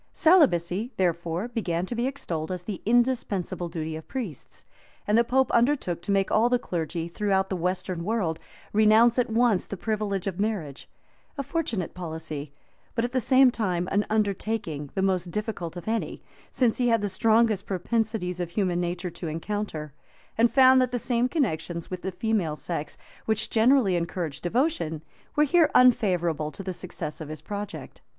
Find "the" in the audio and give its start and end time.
2.63-2.81, 5.15-5.23, 6.49-6.57, 7.51-7.55, 9.67-9.77, 13.11-13.19, 14.95-15.03, 17.03-17.07, 20.91-20.97, 22.01-22.11, 26.63-26.73